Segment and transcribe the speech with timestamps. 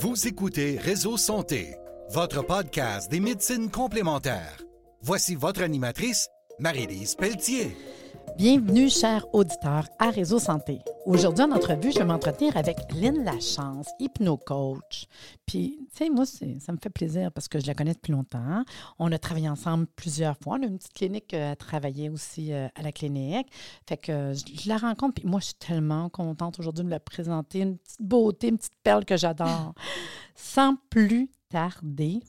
[0.00, 1.74] Vous écoutez Réseau Santé,
[2.10, 4.62] votre podcast des médecines complémentaires.
[5.02, 6.28] Voici votre animatrice,
[6.60, 7.76] Marie-Lise Pelletier.
[8.36, 10.78] Bienvenue, chers auditeurs, à Réseau Santé.
[11.08, 15.06] Aujourd'hui, en entrevue, je vais m'entretenir avec Lynn Lachance, hypno-coach.
[15.46, 18.62] Puis, tu sais, moi, ça me fait plaisir parce que je la connais depuis longtemps.
[18.98, 20.58] On a travaillé ensemble plusieurs fois.
[20.58, 23.46] On a une petite clinique à travailler aussi euh, à la clinique.
[23.88, 25.14] Fait que euh, je la rencontre.
[25.14, 27.60] Puis moi, je suis tellement contente aujourd'hui de me la présenter.
[27.60, 29.72] Une petite beauté, une petite perle que j'adore.
[30.34, 32.20] Sans plus tarder,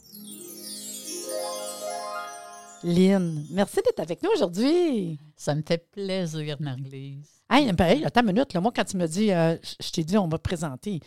[2.84, 5.20] Lynn, merci d'être avec nous aujourd'hui.
[5.36, 7.42] Ça me fait plaisir, Marie-Lise.
[7.50, 8.54] Hey, ben, attends une minute.
[8.54, 11.00] Là, moi, quand tu me dis, euh, je t'ai dit, on va présenter.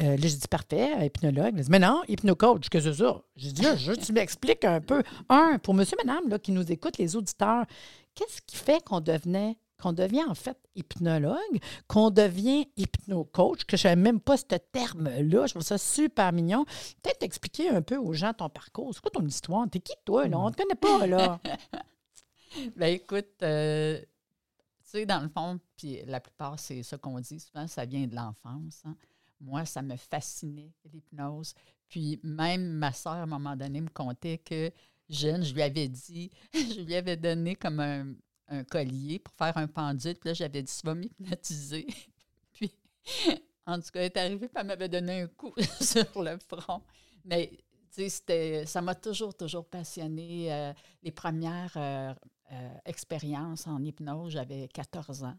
[0.00, 1.54] Euh, là, j'ai dit, parfait, hypnologue.
[1.56, 3.20] Dit, mais non, hypnocoach, que c'est ça?
[3.36, 5.02] J'ai dit, là, je, tu m'expliques un peu.
[5.28, 7.64] Un, pour monsieur, madame, là, qui nous écoute, les auditeurs,
[8.14, 11.36] qu'est-ce qui fait qu'on devenait qu'on devient en fait hypnologue,
[11.86, 15.46] qu'on devient hypnocoach, que je ne savais même pas ce terme-là.
[15.46, 16.64] Je trouve ça super mignon.
[17.02, 18.92] Peut-être expliquer un peu aux gens ton parcours.
[18.92, 19.68] C'est quoi ton histoire?
[19.70, 20.26] T'es qui, toi?
[20.26, 20.38] Là?
[20.38, 21.40] On ne te connaît pas, là.
[22.76, 24.06] ben écoute, euh, tu
[24.82, 28.16] sais, dans le fond, puis la plupart, c'est ça qu'on dit souvent, ça vient de
[28.16, 28.82] l'enfance.
[28.84, 28.96] Hein.
[29.40, 31.54] Moi, ça me fascinait, l'hypnose.
[31.88, 34.72] Puis même ma soeur, à un moment donné, me contait que
[35.08, 38.12] jeune, je lui avais dit, je lui avais donné comme un,
[38.48, 40.16] un collier pour faire un pendule.
[40.16, 41.86] Puis là, j'avais dit, tu vas m'hypnotiser.
[42.52, 42.72] puis,
[43.66, 46.82] en tout cas, elle est arrivée, puis elle m'avait donné un coup sur le front.
[47.24, 47.50] Mais,
[47.94, 50.52] tu sais, ça m'a toujours, toujours passionné.
[50.52, 52.14] Euh, les premières euh,
[52.52, 55.36] euh, expériences en hypnose, j'avais 14 ans.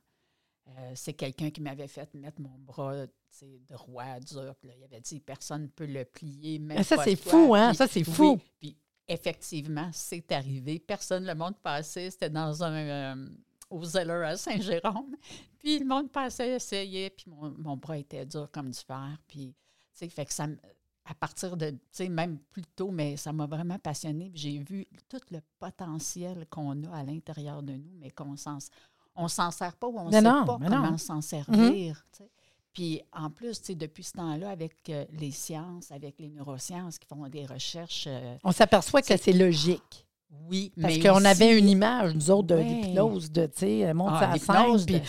[0.93, 3.05] c'est quelqu'un qui m'avait fait mettre mon bras
[3.69, 4.55] droit, dur.
[4.59, 6.59] Puis là, il avait dit personne ne peut le plier.
[6.59, 7.73] Même ça, c'est fou, hein?
[7.73, 8.39] ça, c'est fou.
[8.59, 8.77] puis
[9.09, 10.79] effectivement, c'est arrivé.
[10.79, 12.73] Personne, le monde passait, c'était dans un.
[12.73, 13.29] Euh,
[13.69, 15.15] au Zeller à Saint-Jérôme.
[15.59, 19.17] Puis le monde passait, essayait, puis mon, bras était dur comme du fer.
[19.27, 19.53] Puis,
[19.93, 20.47] tu sais, fait que ça
[21.09, 24.31] à partir de, tu sais, même plus tôt, mais ça m'a vraiment passionné.
[24.35, 28.59] J'ai vu tout le potentiel qu'on a à l'intérieur de nous, mais qu'on s'en,
[29.15, 32.05] on s'en sert pas ou on ne sait pas comment s'en servir.
[32.79, 37.27] Puis en plus, depuis ce temps-là, avec euh, les sciences, avec les neurosciences qui font
[37.27, 38.05] des recherches.
[38.07, 40.07] Euh, on s'aperçoit que c'est logique.
[40.47, 44.37] Oui, Parce qu'on avait une image, nous autres, de l'hypnose, de, tu sais, monte ah,
[44.37, 44.85] scène.
[44.85, 45.01] Puis...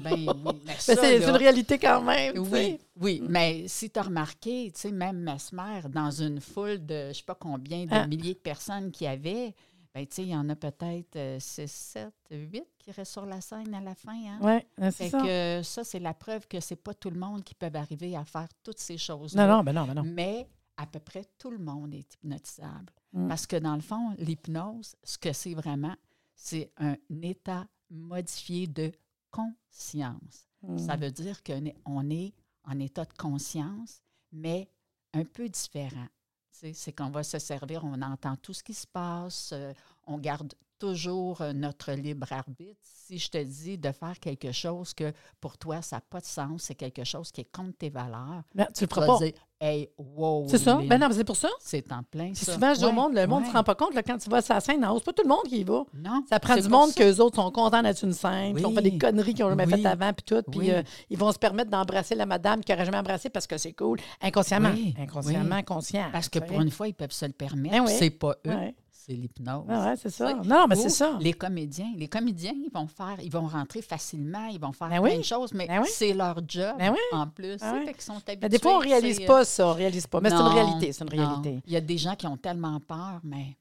[0.00, 0.52] ben, oui.
[0.78, 2.38] c'est une réalité quand même.
[2.52, 3.20] Oui, oui.
[3.28, 7.12] mais si tu as remarqué, tu sais, même Mesmer, dans une foule de je ne
[7.12, 8.06] sais pas combien de ah.
[8.06, 9.52] milliers de personnes qui avaient,
[9.92, 13.40] ben, tu sais, il y en a peut-être 6, 7, 8 qui restent sur la
[13.40, 14.12] scène à la fin.
[14.12, 14.38] Hein?
[14.40, 15.20] Oui, c'est ça.
[15.20, 18.24] Que ça, c'est la preuve que c'est pas tout le monde qui peut arriver à
[18.24, 20.02] faire toutes ces choses Non, non, ben non, ben non.
[20.04, 22.92] Mais à peu près tout le monde est hypnotisable.
[23.12, 23.28] Mm.
[23.28, 25.94] Parce que dans le fond, l'hypnose, ce que c'est vraiment,
[26.34, 28.90] c'est un état modifié de
[29.30, 30.48] conscience.
[30.76, 31.00] Ça mm.
[31.00, 34.02] veut dire qu'on est en état de conscience,
[34.32, 34.68] mais
[35.12, 36.08] un peu différent.
[36.50, 39.72] C'est qu'on va se servir, on entend tout ce qui se passe, euh,
[40.06, 42.80] on garde toujours euh, notre libre arbitre.
[42.82, 46.24] Si je te dis de faire quelque chose que pour toi, ça n'a pas de
[46.24, 48.42] sens, c'est quelque chose qui est contre tes valeurs.
[48.54, 49.18] Ben, tu le feras pas.
[49.18, 50.46] Dire, hey, wow.
[50.48, 50.80] C'est ça?
[50.86, 51.48] Ben non, c'est pour ça.
[51.60, 52.32] C'est en plein.
[52.34, 54.30] Souvent, je dis au monde, le monde ne se rend pas compte, là, quand tu
[54.30, 55.82] vas sur la scène, c'est pas tout le monde qui y va.
[55.92, 56.24] Non.
[56.28, 58.96] Ça prend du monde qu'eux autres sont contents d'être une scène, qui ont fait des
[58.96, 60.42] conneries qu'ils n'ont jamais faites avant, puis tout.
[60.50, 63.58] Puis euh, ils vont se permettre d'embrasser la madame qui n'aurait jamais embrassé parce que
[63.58, 63.98] c'est cool.
[64.20, 64.72] Inconsciemment.
[64.98, 66.08] Inconsciemment, conscient.
[66.12, 67.84] Parce que pour une fois, ils peuvent se le permettre.
[67.84, 68.72] Ben c'est pas eux
[69.06, 69.64] c'est l'hypnose.
[69.68, 70.34] Ah ouais, c'est ça.
[70.44, 71.16] Non, mais c'est ça.
[71.20, 75.00] Les comédiens, les comédiens, ils vont faire, ils vont rentrer facilement, ils vont faire ben
[75.00, 77.58] plein de choses, mais ben c'est leur job ben en plus.
[77.98, 80.20] sont Mais des fois, on ne réalise pas ça, on réalise pas.
[80.20, 81.62] Mais c'est une réalité, c'est une réalité.
[81.66, 83.56] Il y a des gens qui ont tellement peur, mais.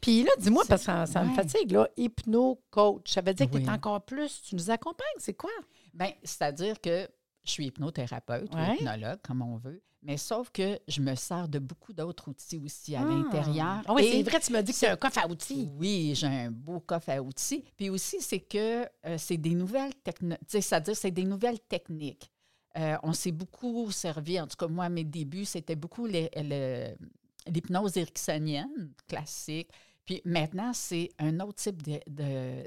[0.00, 3.64] Puis là, dis-moi, parce que ça, me fatigue, là, hypno-coach, ça veut dire que tu
[3.64, 5.50] es encore plus, tu nous accompagnes, c'est quoi?
[5.94, 7.08] Bien, c'est-à-dire que
[7.44, 9.82] je suis hypnothérapeute ou hypnologue, comme on veut.
[10.02, 13.04] Mais sauf que je me sers de beaucoup d'autres outils aussi à ah.
[13.04, 13.82] l'intérieur.
[13.86, 15.68] Ah oui, c'est vrai, tu m'as dit que c'est un coffre à outils.
[15.76, 17.64] Oui, j'ai un beau coffre à outils.
[17.76, 22.30] Puis aussi, c'est que euh, c'est des nouvelles techniques, c'est-à-dire c'est des nouvelles techniques.
[22.78, 27.96] Euh, on s'est beaucoup servi, en tout cas moi, à mes débuts, c'était beaucoup l'hypnose
[27.96, 29.68] ericksonienne classique.
[30.06, 31.82] Puis maintenant, c'est un autre type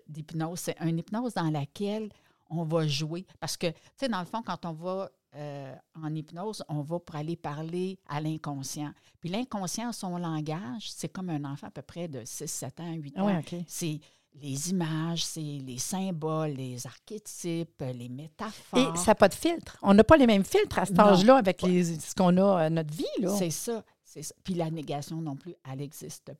[0.08, 0.60] d'hypnose.
[0.60, 2.10] c'est une hypnose dans laquelle
[2.50, 3.26] on va jouer.
[3.40, 7.00] Parce que, tu sais, dans le fond, quand on va euh, en hypnose, on va
[7.00, 8.92] pour aller parler à l'inconscient.
[9.20, 12.94] Puis l'inconscient, son langage, c'est comme un enfant à peu près de 6, 7 ans,
[12.94, 13.42] 8 ah ans.
[13.68, 14.00] C'est
[14.42, 18.96] les images, c'est les symboles, les archétypes, les métaphores.
[18.96, 19.78] Et ça n'a pas de filtre.
[19.82, 22.70] On n'a pas les mêmes filtres à cet âge-là avec les, ce qu'on a à
[22.70, 23.06] notre vie.
[23.38, 24.22] C'est ça, ça.
[24.44, 26.32] Puis la négation non plus, elle n'existe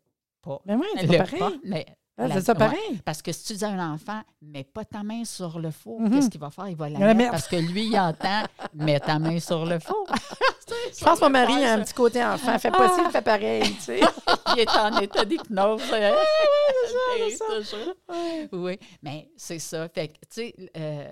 [0.42, 0.62] pas.
[0.66, 1.60] Mais ben oui, c'est pas pareil.
[1.64, 1.86] mais
[2.18, 2.60] Ah, c'est ça ouais.
[2.60, 3.02] pareil.
[3.04, 6.00] Parce que si tu dis à un enfant, mets pas ta main sur le four,
[6.00, 6.12] Mhm.
[6.12, 6.68] qu'est-ce qu'il va faire?
[6.70, 7.32] Il va la mettre mettre.
[7.32, 8.44] parce que lui, il entend,
[8.76, 10.06] mets ta main sur le four.
[10.98, 12.58] Je pense que mon mari a un petit côté enfant.
[12.60, 14.00] Fait pas ci, il fait pareil, tu sais.
[14.56, 15.82] il est en état d'hypnose.
[15.92, 16.14] hein?
[17.30, 17.96] C'est toujours.
[18.52, 19.88] Oui, mais c'est ça.
[19.90, 21.12] Fait que, tu sais, euh,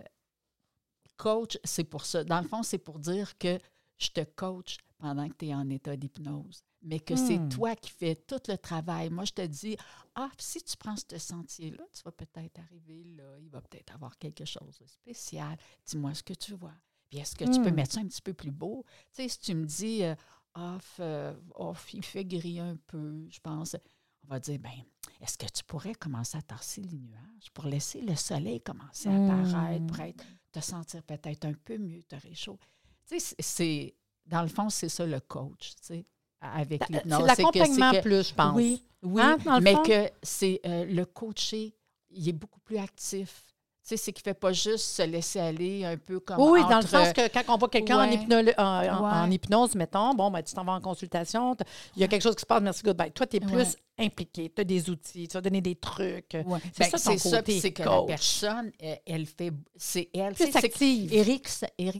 [1.17, 2.23] coach, c'est pour ça.
[2.23, 3.57] Dans le fond, c'est pour dire que
[3.97, 7.49] je te coach pendant que tu es en état d'hypnose, mais que c'est Hmm.
[7.49, 9.09] toi qui fais tout le travail.
[9.09, 9.77] Moi, je te dis,
[10.15, 14.17] ah, si tu prends ce sentier-là, tu vas peut-être arriver là, il va peut-être avoir
[14.17, 15.57] quelque chose de spécial.
[15.85, 16.73] Dis-moi ce que tu vois.
[17.09, 17.75] Puis est-ce que tu peux Hmm.
[17.75, 18.85] mettre ça un petit peu plus beau?
[19.13, 20.15] Tu sais, si tu me dis, euh,
[20.55, 23.75] off, euh, off, il fait gris un peu, je pense,
[24.23, 24.71] on va dire, ben,
[25.19, 29.15] est-ce que tu pourrais commencer à tasser les nuages pour laisser le soleil commencer à
[29.15, 32.65] apparaître, pour être, te sentir peut-être un peu mieux, te réchauffer?
[33.07, 33.95] Tu sais, c'est,
[34.25, 36.05] dans le fond, c'est ça le coach, tu sais,
[36.41, 37.17] avec C'est l'hypnose.
[37.19, 38.55] de que- l'accompagnement plus, je pense.
[38.55, 39.83] Oui, oui, Hein, dans le mais fond?
[39.83, 41.75] que c'est euh, le coaché,
[42.09, 43.43] il est beaucoup plus actif.
[43.83, 46.61] Tu sais, c'est qu'il ne fait pas juste se laisser aller un peu comme Oui,
[46.69, 48.15] dans le sens que quand on voit quelqu'un en, Ouais.
[48.15, 49.33] hypnolo- en, en- en Ouais.
[49.35, 51.57] hypnose, mettons, bon, ben, tu t'en vas en consultation,
[51.95, 53.11] il y a quelque chose qui se passe, merci, goodbye.
[53.11, 54.05] Toi, tu es plus Ouais.
[54.05, 56.27] impliqué, tu as des outils, tu vas donner des trucs.
[56.29, 60.35] C'est Ben, ça c'est ça, c'est que la personne, elle, elle fait, c'est elle.
[60.35, 61.11] Plus c'est- active.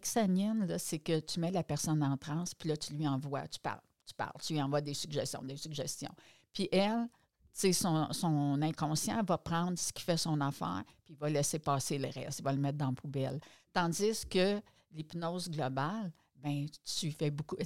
[0.03, 3.47] Sanienne, là, c'est que tu mets la personne en transe, puis là, tu lui envoies,
[3.47, 6.13] tu parles, tu parles, tu lui envoies des suggestions, des suggestions.
[6.53, 7.07] Puis elle,
[7.53, 11.98] son, son inconscient va prendre ce qui fait son affaire, puis il va laisser passer
[11.98, 13.39] le reste, il va le mettre dans la poubelle.
[13.74, 14.62] Tandis que
[14.92, 16.65] l'hypnose globale, ben
[17.00, 17.57] tu fais beaucoup.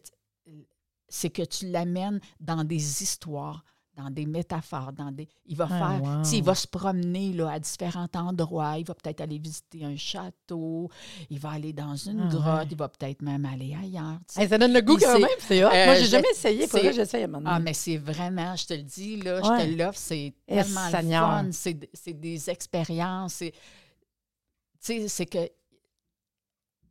[1.08, 3.64] C'est que tu l'amènes dans des histoires,
[3.96, 5.28] dans des métaphores, dans des.
[5.46, 6.04] Il va Ah, faire.
[6.04, 6.24] wow.
[6.24, 8.78] tu sais, Il va se promener là, à différents endroits.
[8.78, 10.90] Il va peut-être aller visiter un château.
[11.30, 12.46] Il va aller dans une Ah, grotte.
[12.60, 12.68] ouais.
[12.72, 14.20] Il va peut-être même aller ailleurs.
[14.38, 15.70] Hey, ça donne le goût quand même, c'est hot.
[15.70, 18.56] euh, Moi, j'ai je- jamais essayé, c'est- j'essaye à un moment Ah, mais c'est vraiment,
[18.56, 19.42] je te le dis, là, Ouais.
[19.62, 21.78] je te l'offre, c'est Eh, tellement le fun.
[21.94, 23.38] C'est des expériences.
[23.40, 23.52] Tu
[24.80, 25.40] sais, c'est que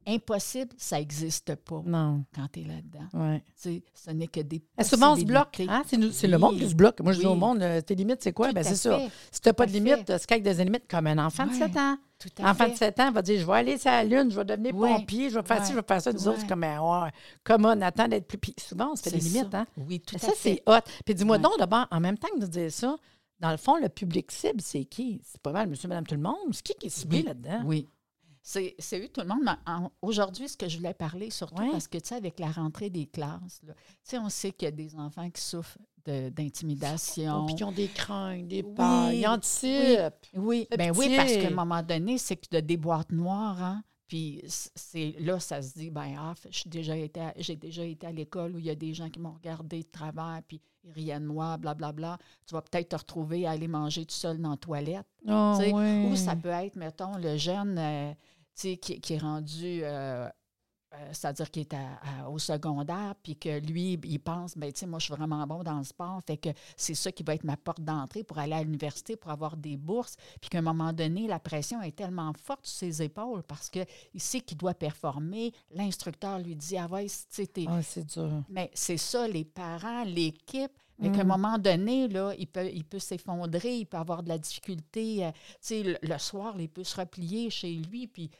[0.06, 3.08] impossible, ça n'existe pas Non, quand tu es là-dedans.
[3.14, 3.42] ouais.
[3.60, 5.60] Tu sais, ce n'est que des Eh, souvent, on se bloque.
[5.68, 5.82] Hein?
[5.86, 7.00] C'est, le monde qui se bloque.
[7.00, 8.48] Moi, je dis au monde, euh, tes limites, c'est quoi?
[8.48, 8.98] Tout Ben, c'est ça.
[9.30, 9.80] Si tu n'as pas de à fait.
[9.80, 11.58] limites, Sky des limites comme un enfant de Ouais.
[11.58, 11.96] 7 ans.
[12.18, 12.70] Tout à Enfant fait.
[12.72, 14.94] de 7 ans va dire Je vais aller sur la Lune, je vais devenir Ouais.
[14.94, 16.12] pompier, je vais faire ci, je vais faire ça.
[16.12, 17.10] Nous autres, comme, ouais,
[17.42, 18.38] comment on attend d'être plus.
[18.38, 19.50] Puis souvent, on se fait des limites.
[19.50, 19.60] ça.
[19.60, 19.66] Hein?
[19.88, 20.34] Oui, tout à ça, fait.
[20.36, 20.80] c'est hot.
[21.04, 22.96] Puis dis-moi donc, d'abord, en même temps que de dire ça,
[23.40, 25.20] dans le fond, le public cible, c'est qui?
[25.24, 26.36] C'est pas mal, monsieur, madame, tout le monde.
[26.52, 27.62] C'est qui qui est ciblé là-dedans?
[27.66, 27.88] Oui.
[28.46, 29.40] C'est eu tout le monde.
[30.02, 31.70] Aujourd'hui, ce que je voulais parler, surtout Ouais.
[31.72, 34.68] parce que, tu sais, avec la rentrée des classes, tu sais, on sait qu'il y
[34.68, 37.42] a des enfants qui souffrent de- d'intimidation.
[37.42, 40.12] Oh, puis qui ont des craintes, des Oui, peurs, ils anticipent.
[40.34, 43.62] Oui, Fait ben oui, parce qu'à un moment donné, c'est que as des boîtes noires,
[43.62, 43.82] hein?
[44.06, 48.06] Puis c'est là, ça se dit, ben ah, suis déjà été à- j'ai déjà été
[48.06, 50.92] à l'école où il y a des gens qui m'ont regardé de travers, puis ils
[50.92, 52.18] riaient de moi, blablabla.
[52.46, 55.06] Tu vas peut-être te retrouver à aller manger tout seul dans la toilette.
[55.26, 56.06] Oh, ouais.
[56.10, 58.12] Ou ça peut être, mettons, le jeune euh,
[58.54, 60.28] qui, qui est rendu, euh,
[60.94, 64.80] euh, c'est-à-dire qu'il est à- à- au secondaire, puis que lui, il pense, ben tu
[64.80, 67.34] sais, moi, je suis vraiment bon dans le sport, fait que c'est ça qui va
[67.34, 70.62] être ma porte d'entrée pour aller à l'université, pour avoir des bourses, puis qu'à un
[70.62, 73.86] moment donné, la pression est tellement forte sur ses épaules parce qu'il
[74.16, 75.52] sait qu'il doit performer.
[75.72, 78.42] L'instructeur lui dit, ah ouais, tu sais, Ah, c'est dur.
[78.48, 80.72] mais c'est ça, les parents, l'équipe.
[81.00, 81.12] Mais Mm.
[81.12, 84.38] qu'à un moment donné, là, il peut, il peut s'effondrer, il peut avoir de la
[84.38, 85.24] difficulté.
[85.26, 88.30] euh, tu sais, le, le soir, il peut se replier chez lui, puis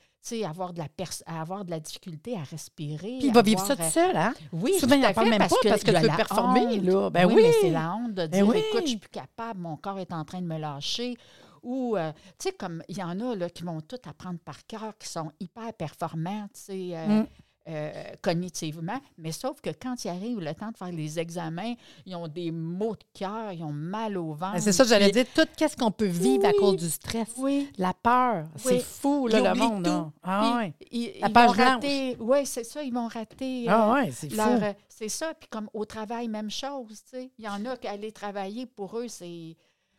[0.44, 0.88] avoir de la
[1.26, 3.18] avoir de la difficulté à respirer.
[3.18, 4.34] Puis il va vivre ça tout euh, seul, hein?
[4.52, 6.16] Oui, Souvent, il en à parle même pas parce que il y a tu veux
[6.16, 6.82] performer, honte.
[6.84, 7.10] là.
[7.10, 7.52] Ben oui, oui.
[7.60, 8.56] c'est la honte de dire, oui.
[8.58, 11.16] écoute, je suis plus capable, mon corps est en train de me lâcher.
[11.62, 14.66] Ou, euh, tu sais, comme il y en a là, qui vont tout apprendre par
[14.66, 17.26] cœur, qui sont hyper performants, tu sais, euh, Mm.
[17.66, 17.90] Euh,
[18.20, 19.00] cognitivement.
[19.18, 22.50] Mais sauf que quand ils arrivent le temps de faire les examens, ils ont des
[22.50, 24.54] maux de cœur, ils ont mal au ventre.
[24.54, 25.24] Ben, c'est ça que j'allais dire.
[25.34, 26.56] Tout qu'est-ce qu'on peut vivre à Oui.
[26.58, 27.28] cause du stress?
[27.38, 27.70] Oui.
[27.78, 28.46] La peur.
[28.56, 28.80] C'est Oui.
[28.80, 29.84] fou, là, le monde.
[29.84, 30.12] tout.
[30.22, 31.56] Ah, ils, La ils blanche.
[31.56, 32.16] rater.
[32.20, 33.66] Oui, c'est ça, ils vont rater.
[33.68, 35.32] Ah, euh, c'est euh, c'est ça.
[35.34, 37.02] Puis comme au travail, même chose.
[37.04, 37.30] tu sais.
[37.38, 39.56] Il y en a qui aller travailler, pour eux, c'est.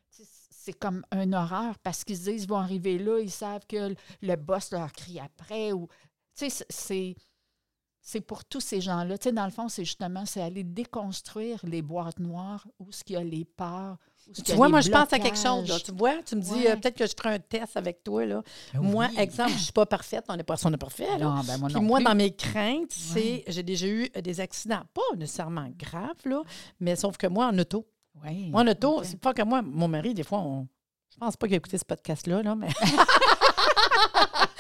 [0.10, 3.90] c'est- comme une horreur parce qu'ils se disent ils vont arriver là, ils savent que
[3.90, 5.72] le- le boss leur crie après.
[5.74, 5.88] Ou,
[6.36, 7.16] tu sais, c'est-
[8.06, 8.22] c'est.
[8.22, 9.18] Pour tous ces gens-là.
[9.18, 13.04] Tu sais, dans le fond, c'est justement, c'est aller déconstruire les boîtes noires où ce
[13.04, 13.98] qu'il y a les peurs.
[14.30, 15.68] où Tu vois, moi, je pense à quelque chose.
[15.68, 15.78] Là.
[15.84, 16.72] Tu vois, tu me dis, Ouais.
[16.72, 18.26] euh, peut-être que je ferai un test avec toi.
[18.26, 18.42] Là.
[18.74, 19.20] Ah Moi, oui.
[19.20, 20.24] exemple, je ne suis pas parfaite.
[20.30, 21.18] On n'est pas, on est parfait.
[21.18, 21.26] Là.
[21.26, 24.84] Non, ben moi Puis moi, dans mes craintes, c'est j'ai déjà eu euh, des accidents,
[24.94, 26.42] pas nécessairement graves, là,
[26.80, 27.86] mais sauf que moi, en auto.
[28.24, 29.06] Ouais, Moi, en auto, ok.
[29.06, 30.68] c'est pas que moi, mon mari, des fois, on.
[31.12, 32.68] Je pense pas qu'il a écouté ce podcast-là, là, mais.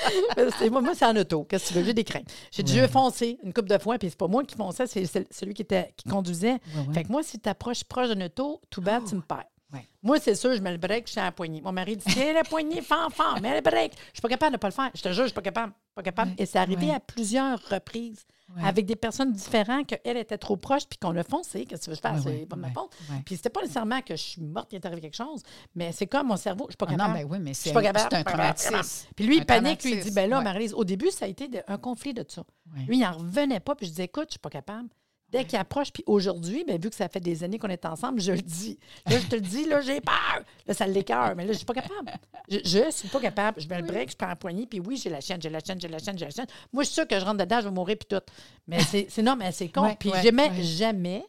[0.71, 1.43] Moi, moi, c'est en auto.
[1.45, 1.85] Qu'est-ce que tu veux?
[1.85, 2.29] J'ai des craintes.
[2.51, 2.87] J'ai déjà Ouais.
[2.87, 5.61] foncé une couple de fois, puis c'est pas moi qui fonçais, c'est cel- celui qui,
[5.61, 6.53] était, qui conduisait.
[6.53, 6.93] Ouais.
[6.93, 9.45] Fait que moi, si tu approches proche d'une auto, tout bas, tu me perds.
[9.73, 9.85] Ouais.
[10.03, 11.61] Moi, c'est sûr, je mets le break, je suis à la poignée.
[11.61, 13.93] Mon mari dit Tiens la poignée, fort, fort, mets le break.
[13.93, 14.91] Je suis pas capable de ne pas le faire.
[14.93, 15.73] Je te jure, je suis pas capable.
[15.95, 16.31] Pas capable.
[16.37, 18.63] Et c'est arrivé à plusieurs reprises Ouais.
[18.63, 21.65] avec des personnes différentes qu'elle était trop proche puis qu'on a foncé.
[21.65, 22.13] Qu'est-ce que tu veux?
[22.13, 22.91] Ouais, c'est ouais, pas ma faute.
[23.09, 23.21] ouais.
[23.25, 25.41] Puis c'était pas nécessairement que je suis morte, il est arrivé quelque chose,
[25.73, 27.13] mais c'est comme mon cerveau, je suis pas Ah capable.
[27.13, 29.07] non, ben oui, mais c'est un, un capable, traumatisme.
[29.15, 30.43] Puis lui, il panique, lui, il dit ben là, ouais.
[30.43, 32.43] Marie-Lise, au début, ça a été de- un conflit de ça.
[32.75, 32.83] Ouais.
[32.87, 34.89] Lui, il n'en revenait pas, puis je disais écoute, je suis pas capable.
[35.35, 38.21] Dès qu'il approche, puis aujourd'hui, ben, vu que ça fait des années qu'on est ensemble,
[38.21, 38.79] je le dis.
[39.05, 40.41] Là, je te le dis, là, j'ai peur.
[40.65, 42.11] Là, ça l'écœure, mais là, je suis pas capable.
[42.49, 43.59] Je, je suis pas capable.
[43.59, 45.59] Je mets le break, je prends la poignée, puis oui, j'ai la chaîne, j'ai la
[45.59, 46.47] chaîne, j'ai la chaîne, j'ai la chaîne.
[46.71, 48.23] Moi, je suis sûre que je rentre dedans, je vais mourir, puis tout.
[48.67, 49.81] Mais c'est c'est- non, mais c'est con.
[49.83, 50.63] Ouais, puis ouais, ouais.
[50.63, 51.23] jamais,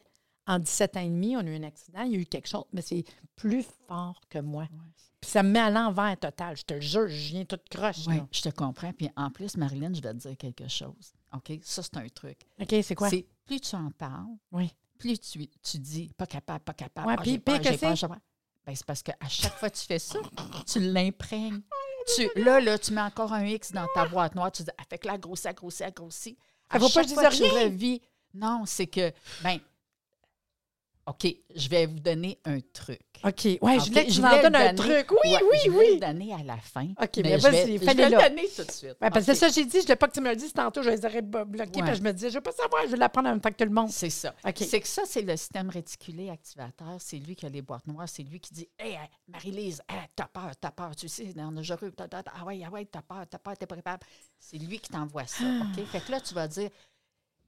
[0.45, 2.47] en 17 ans et demi, on a eu un accident, il y a eu quelque
[2.47, 3.03] chose, mais c'est
[3.35, 4.67] plus fort que moi.
[5.19, 6.55] Puis ça me met à l'envers total.
[6.55, 8.05] Je te le jure, je viens toute croche.
[8.07, 8.93] Oui, je te comprends.
[8.93, 11.13] Puis en plus, Marilyn, je vais te dire quelque chose.
[11.33, 11.59] OK?
[11.63, 12.37] Ça, c'est un truc.
[12.61, 13.09] OK, c'est quoi?
[13.09, 14.71] C'est plus tu en parles, Oui.
[14.99, 17.07] plus tu, tu dis pas capable, pas capable.
[17.07, 18.17] Ouais, ah, puis peur, que peur.
[18.65, 20.19] Ben, c'est parce qu'à chaque fois que tu fais ça,
[20.67, 21.61] tu l'imprègnes.
[22.15, 24.51] Tu, là, là, tu mets encore un X dans ta boîte noire.
[24.51, 26.37] Tu dis, ah, fait que là, grossit, grossit, grossit.
[26.71, 28.01] Ça faut pas fois que tu revis-
[28.33, 29.11] Non, c'est que,
[29.41, 29.59] ben,
[31.07, 32.99] OK, je vais vous donner un truc.
[33.23, 33.45] OK.
[33.61, 35.09] Ouais, je voulais que tu m'en donnes le un truc.
[35.11, 35.85] Oui, Ouais, oui, je vais oui.
[35.93, 36.89] le donner à la fin.
[37.01, 38.27] OK, mais vas-y, fais-le le là.
[38.29, 38.95] donner tout de suite.
[39.01, 40.51] Ouais, parce que ça, j'ai dit, je ne voulais pas que tu me le dises
[40.51, 42.89] tantôt, je les aurais bloqués, que je me disais, je ne veux pas savoir, je
[42.91, 43.89] vais l'apprendre en même temps que tout le monde.
[43.89, 44.35] C'est ça.
[44.45, 44.57] OK.
[44.57, 46.97] C'est que ça, c'est le système réticulé activateur.
[46.99, 48.09] C'est lui qui a les boîtes noires.
[48.09, 48.99] C'est lui qui dit Hey, hey,
[49.29, 52.83] Marie-Lise, hey, t'as peur, t'as peur, tu sais, t'as- t'as- t'as- Ah ouais, ah ouais,
[52.85, 54.03] t'as peur, t'as peur, t'es pas capable.
[54.39, 55.45] C'est lui qui t'envoie ça.
[55.77, 55.85] OK?
[55.85, 56.69] Fait que là, tu vas dire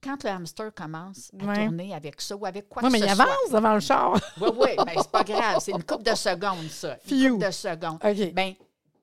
[0.02, 1.66] quand le hamster commence à Ouais.
[1.66, 3.24] tourner avec ça ou avec quoi Oui, que mais ce il soit.
[3.26, 4.14] avance devant le char.
[4.40, 5.58] Oui, oui, mais c'est pas grave.
[5.62, 6.98] C'est une coupe de secondes, ça.
[7.10, 7.30] Une Phew.
[7.34, 8.00] coupe de secondes.
[8.04, 8.34] OK.
[8.34, 8.54] Ben,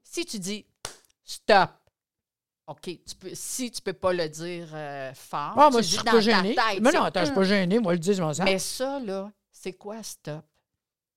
[0.02, 0.64] si tu dis
[1.24, 1.70] stop,
[2.68, 5.86] OK, tu peux, si tu peux pas le dire euh, fort, Ah, tu moi, je
[5.86, 6.54] dis suis dans pas ta gênée.
[6.54, 7.78] tête, Mais non, attends, je suis pas gênée.
[7.78, 8.44] Moi, le dis, je m'en sers.
[8.44, 10.44] mais ça, là, c'est quoi stop?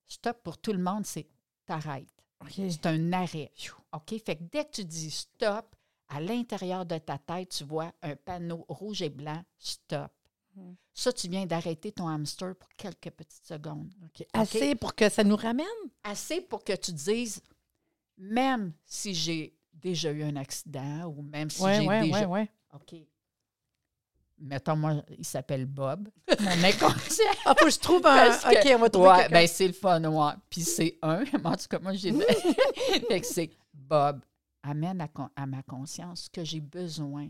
[0.08, 1.28] Stop pour tout le monde, c'est
[1.66, 2.08] t'arrêtes.
[2.56, 3.52] C'est un arrêt.
[3.94, 4.14] OK?
[4.26, 5.76] Fait que dès que tu dis stop,
[6.10, 10.12] à l'intérieur de ta tête, tu vois un panneau rouge et blanc, stop.
[10.56, 10.74] Hmm.
[10.94, 13.94] Ça, tu viens d'arrêter ton hamster pour quelques petites secondes.
[14.34, 15.66] Assez pour que ça nous ramène?
[16.04, 17.42] Assez pour que tu dises,
[18.18, 22.28] même si j'ai déjà eu un accident ou même si Oui, j'ai oui, déjà.
[22.28, 22.50] oui, oui.
[22.74, 23.00] OK.
[24.42, 26.08] Mettons, moi, il s'appelle Bob,
[26.40, 27.26] mon inconscient.
[27.46, 28.30] Ah, faut que je trouve un.
[28.30, 30.34] Que- OK, on va trouver Ouais, ben c'est le fun, ouais.
[30.50, 31.24] Puis c'est un.
[31.44, 32.14] En tout cas, moi, j'ai
[33.10, 34.22] fait que c'est Bob,
[34.64, 37.30] amène à, ma conscience ce que j'ai besoin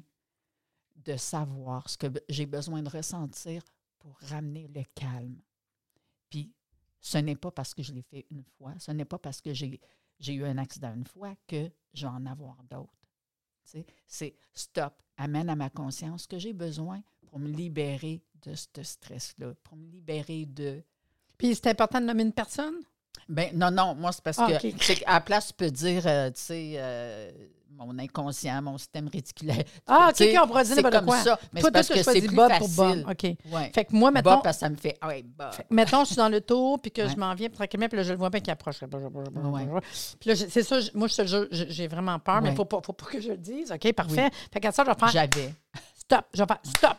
[0.95, 3.63] de savoir, ce que j'ai besoin de ressentir
[3.99, 5.39] pour ramener le calme.
[6.29, 6.53] Puis
[6.99, 9.53] ce n'est pas parce que je l'ai fait une fois, ce n'est pas parce que
[9.53, 9.79] j'ai
[10.27, 12.93] eu un accident une fois que je vais en avoir d'autres.
[14.07, 18.81] C'est stop, amène à ma conscience ce que j'ai besoin pour me libérer de ce
[18.81, 20.83] stress-là, pour me libérer de.
[21.37, 22.79] Puis c'est important de nommer une personne?
[23.27, 26.29] Ben non, non, moi, c'est parce Ah, que qu'à la place, tu peux dire, euh,
[26.31, 27.31] tu sais, euh,
[27.69, 29.63] mon inconscient, mon système réticulaire.
[29.87, 31.21] Ah, OK, Tu sais, OK, on pourrait dire c'est comme quoi.
[31.21, 31.39] ça.
[31.53, 32.75] Mais Toi, c'est parce que c'est plus Bob facile.
[32.75, 33.09] pour Bob.
[33.11, 33.23] OK.
[33.53, 33.71] Ouais.
[33.73, 35.51] Fait que moi, mettons, Bob, parce que ça me fait, ouais, Bob.
[35.69, 37.09] mettons, je suis dans le tour, puis que Ouais.
[37.09, 38.79] je m'en viens tranquillement, puis là, je le vois bien qu'il approche.
[38.79, 38.89] Puis
[40.29, 42.55] là, je- c'est ça, je- moi, je te le jure, j'ai vraiment peur, mais il
[42.55, 43.71] faut pas, faut pas que je le dise.
[43.71, 44.29] OK, parfait.
[44.51, 45.53] Fait qu'à ça, je vais faire J'avais.
[45.95, 46.25] stop.
[46.33, 46.97] Je vais faire stop.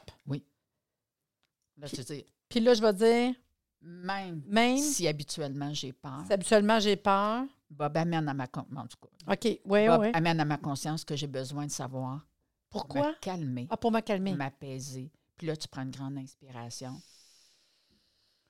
[1.79, 3.35] Là, tu dis, Puis là, je vais dire,
[3.83, 7.45] même même si habituellement j'ai peur, si habituellement j'ai peur.
[7.71, 11.15] Bob amène à ma, con- en tout cas, OK, Bob amène à ma conscience que
[11.15, 12.27] j'ai besoin de savoir
[12.69, 13.11] pour Pourquoi?
[13.11, 14.35] me calmer, Ah, pour me calmer.
[14.35, 15.11] m'apaiser.
[15.37, 17.01] Puis là, tu prends une grande inspiration.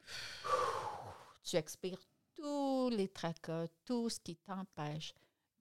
[1.43, 1.99] Tu expires
[2.37, 5.13] tous les tracas, tout ce qui t'empêche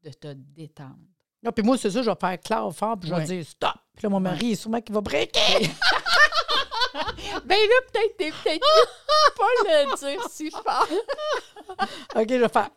[0.03, 0.97] de te détendre.
[1.41, 3.25] Non, puis moi, c'est ça, je vais faire clair fort, puis je vais Ouais.
[3.27, 3.71] dire stop.
[3.95, 5.39] Puis là, mon mari, est sûrement qu'il va breaker.
[7.45, 8.65] Ben là, peut-être t'es peut-être
[9.37, 10.87] pas le dire si fort.
[12.15, 12.69] OK, je vais faire.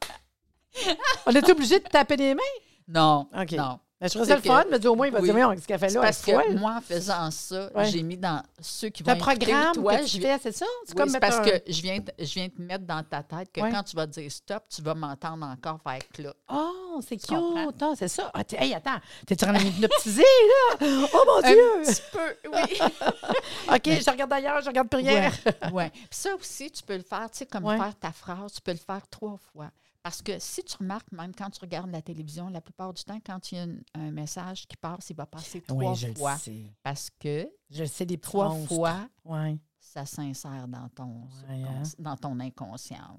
[1.26, 2.42] On est obligé de taper des mains?
[2.88, 3.52] Non, OK.
[3.52, 3.78] non.
[4.02, 5.32] Ben, je trouvais C'est ça le fun, mais dis au moins, il va oui.
[5.32, 6.00] dire, qu'est-ce qu'elle fait C'est là?
[6.00, 6.56] parce que folle.
[6.58, 7.84] moi, en faisant ça, Ouais.
[7.86, 10.50] j'ai mis dans ceux qui C'est vont un programme toi, que tu je- fais, c'est
[10.50, 10.66] ça?
[10.84, 13.22] C'est Oui, comme c'est parce un- que je viens, je viens te mettre dans ta
[13.22, 13.70] tête que Ouais.
[13.70, 16.34] quand tu vas dire stop, tu vas m'entendre encore faire clop.
[16.52, 17.68] Oh, c'est Tu comprends?
[17.68, 17.80] cute.
[17.80, 18.28] Ah, c'est ça.
[18.34, 18.98] Ah, t'es- hey, attends.
[19.24, 20.22] T'es-tu en train de m'hypnotiser,
[20.80, 20.86] là?
[21.14, 21.62] Oh, mon Un Dieu!
[21.84, 22.80] petit peu, oui.
[23.68, 25.30] OK, je regarde ailleurs, je regarde plus rien.
[25.64, 25.90] Ouais, ouais.
[25.90, 28.72] Puis ça aussi, tu peux le faire, tu sais, comme faire ta phrase, tu peux
[28.72, 29.70] le faire trois fois.
[30.02, 33.20] Parce que si tu remarques, même quand tu regardes la télévision, la plupart du temps,
[33.24, 36.36] quand il y a une- un message qui passe, il va passer trois fois.
[36.38, 36.66] sais.
[36.82, 38.74] Parce que Je sais, des trois monstres.
[38.74, 39.56] fois, Ouais.
[39.78, 41.82] ça s'insère dans ton, Ouais, hein?
[41.98, 43.16] dans ton inconscient.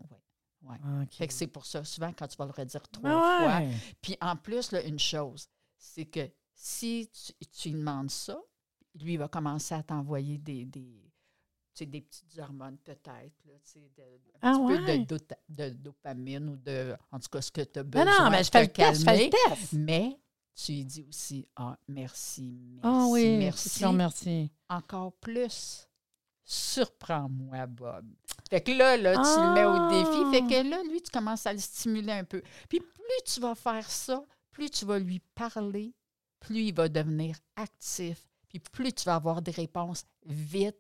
[0.63, 0.77] ouais.
[1.11, 3.61] Fait que c'est pour ça, souvent, quand tu vas le redire trois fois.
[4.01, 5.47] Puis en plus, là, une chose,
[5.77, 8.37] c'est que si tu, tu lui demandes ça,
[8.99, 11.02] lui, il va commencer à t'envoyer des, des,
[11.81, 15.05] des petites hormones peut-être, là, de, un Ah petit peu ouais?
[15.05, 18.29] de, de dopamine ou de, en tout cas, ce que tu as Non, besoin non,
[18.31, 19.25] mais je fais le te test, je fais calmer.
[19.25, 19.73] le test.
[19.73, 20.19] Mais
[20.55, 23.69] tu lui dis aussi, ah, merci, merci, Ah oui, merci.
[23.69, 24.51] sûr, merci.
[24.69, 25.87] Encore plus,
[26.43, 28.05] surprends-moi, Bob.
[28.49, 30.23] Fait que là, là, tu le mets au défi.
[30.25, 30.31] Ah.
[30.31, 32.41] Fait que là, lui, tu commences à le stimuler un peu.
[32.69, 35.93] Puis plus tu vas faire ça, plus tu vas lui parler,
[36.39, 38.27] plus il va devenir actif.
[38.49, 40.77] Puis plus tu vas avoir des réponses vite,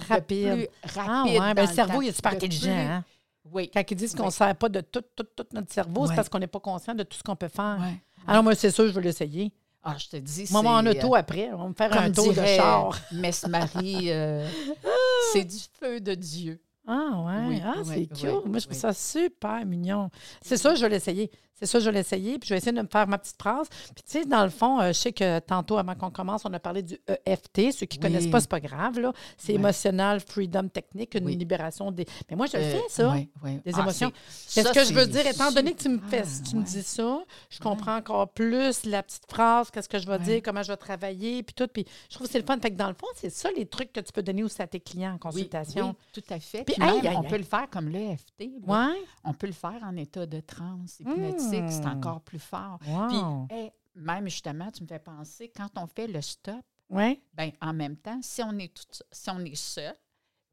[0.00, 0.68] de Rapide.
[0.82, 0.88] Ah
[1.22, 2.66] rapide ouais, ben le cerveau, il est super intelligent.
[2.72, 3.04] plus- Hein?
[3.52, 3.70] Oui.
[3.72, 4.32] Quand ils disent qu'on ne Oui.
[4.32, 7.02] sert pas de tout, tout, tout notre cerveau, c'est parce qu'on n'est pas conscient de
[7.04, 7.78] tout ce qu'on peut faire.
[8.26, 9.52] Alors, moi, c'est sûr, je vais l'essayer.
[9.88, 11.48] Ah, je te dis, Moi, en auto euh, après.
[11.52, 12.98] On va me faire un tour de char.
[13.12, 14.44] Mess Marie, euh,
[15.32, 16.60] c'est du feu de Dieu.
[16.86, 18.46] Ah ouais, Oui, ah, c'est oui, cute.
[18.46, 20.10] Moi, je trouve ça super mignon.
[20.42, 21.30] C'est ça, je vais l'essayer.
[21.58, 22.38] C'est ça, je vais l'essayer.
[22.38, 23.66] Puis je vais essayer de me faire ma petite phrase.
[23.70, 26.52] Puis tu sais, dans le fond, euh, je sais que tantôt, avant qu'on commence, on
[26.52, 27.72] a parlé du EFT.
[27.72, 28.98] Ceux qui ne connaissent pas, c'est pas grave.
[29.00, 29.14] là.
[29.38, 29.54] C'est.
[29.54, 32.04] Emotional Freedom Technique, une libération des.
[32.30, 33.08] Mais moi, je le Euh, fais, ça.
[33.10, 33.30] ouais.
[33.64, 34.12] Des Ah, émotions.
[34.28, 35.26] c'est- Qu'est-ce ça, que je veux dire?
[35.26, 39.02] Étant donné que tu me fais, tu me dis ça, je comprends encore plus la
[39.02, 41.68] petite phrase, qu'est-ce que je vais dire, comment je vais travailler, puis tout.
[41.68, 42.58] Puis je trouve que c'est le fun.
[42.60, 44.66] Fait que dans le fond, c'est ça les trucs que tu peux donner aussi à
[44.66, 45.96] tes clients en consultation.
[46.14, 46.64] oui, tout à fait.
[46.64, 48.50] Puis, même, aïe, aïe, on peut le faire comme l'EFT.
[48.66, 49.02] Ouais.
[49.24, 51.70] On peut le faire en état de transe hypnotique.
[51.70, 51.96] C'est Mm.
[51.98, 52.78] encore plus fort.
[52.86, 53.46] Wow.
[53.48, 57.20] Puis, hey, même justement, tu me fais penser, quand on fait le stop, Ouais.
[57.34, 59.94] ben, en même temps, si on est, tout, si on est seul,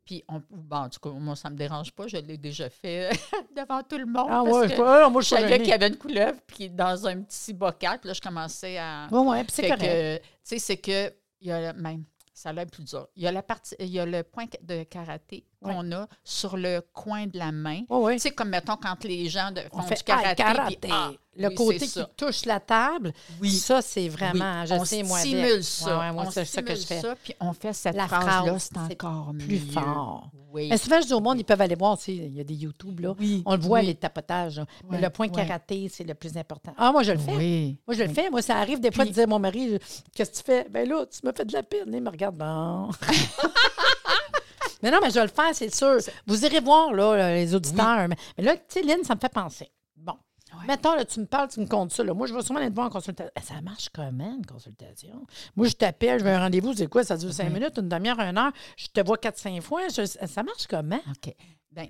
[0.06, 2.70] puis on, bon, en tout cas, moi, ça ne me dérange pas, je l'ai déjà
[2.70, 3.10] fait
[3.56, 4.28] devant tout le monde.
[4.30, 6.40] Ah parce ouais, que je, ah, moi, je pas savais qu'il y avait une couleuvre,
[6.48, 9.08] puis dans un petit bocal, puis là, je commençais à.
[9.12, 10.22] Ouais, ouais, puis c'est correct.
[10.24, 12.04] tu sais, c'est que, il y a le- même,
[12.34, 13.08] ça a l'air plus dur.
[13.16, 15.74] Il y a, la partie, il y a le point de karaté Ouais.
[15.74, 17.82] qu'on a sur le coin de la main.
[17.90, 18.16] Ouais.
[18.16, 20.44] Tu sais, comme mettons quand les gens de, On font fait du karaté.
[20.46, 22.08] ah, puis, ah, le oui, côté qui ça.
[22.16, 23.52] touche la table, Oui.
[23.52, 25.98] ça, c'est vraiment, je on sais, moi, stimule ça.
[25.98, 27.02] Ouais, ouais, moi, on c'est ça que je fais.
[27.02, 29.72] ça, puis on fait cette La phrase-là, phrase, c'est encore plus mieux.
[29.72, 30.30] fort.
[30.52, 30.68] Oui.
[30.70, 32.16] Mais souvent, je dis au monde, ils peuvent aller voir aussi.
[32.16, 33.16] Il y a des YouTube, là.
[33.20, 34.62] Oui, On le voit, les tapotages.
[34.88, 36.76] Mais le point karaté, c'est le plus important.
[36.78, 37.36] Ah, moi, je le fais.
[37.36, 37.78] Oui.
[37.88, 38.30] Moi, je le fais.
[38.30, 39.80] Moi, ça arrive des fois de dire à mon mari
[40.14, 41.90] Qu'est-ce que tu fais Ben là, tu me fais de la peine.
[41.92, 42.90] Il me regarde Bon.
[44.84, 45.98] mais non, mais je vais le faire, c'est sûr.
[46.28, 48.08] Vous irez voir, là, les auditeurs.
[48.08, 49.72] Mais, mais là, tu sais, Lynn, ça me fait penser.
[49.96, 50.14] Bon.
[50.54, 50.68] Ouais.
[50.68, 52.04] Mettons, là, tu me parles, tu me comptes ça.
[52.04, 52.14] là.
[52.14, 53.32] Moi, je vais sûrement aller te voir en consultation.
[53.36, 55.26] Eh, Ça marche comment, une consultation?
[55.56, 57.04] Moi, je t'appelle, je veux un rendez-vous, c'est quoi?
[57.04, 57.50] Ça dure cinq Ouais.
[57.60, 58.52] minutes, une demi-heure, une heure.
[58.78, 59.88] Je te vois quatre, cinq fois.
[59.88, 61.00] Je- ça marche comment?
[61.10, 61.34] OK.
[61.72, 61.88] Bien,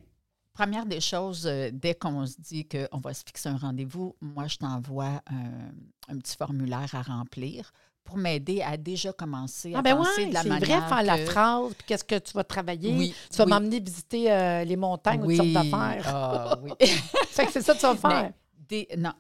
[0.54, 4.48] première des choses, euh, dès qu'on se dit qu'on va se fixer un rendez-vous, moi,
[4.48, 5.72] je t'envoie un,
[6.14, 7.70] un petit formulaire à remplir
[8.04, 10.88] pour m'aider à déjà commencer à Ah, ben penser ouais, de la c'est vrai, manière
[10.90, 12.94] faire la phrase, puis qu'est-ce que tu vas travailler?
[12.96, 13.50] Oui, tu vas oui.
[13.50, 15.38] m'emmener visiter euh, les montagnes ou Oui.
[15.38, 16.04] toutes sortes d'affaires.
[16.08, 16.72] Ah, oui.
[17.30, 18.24] fait que c'est ça que tu vas faire.
[18.24, 18.34] Mais
[18.68, 19.14] des- non.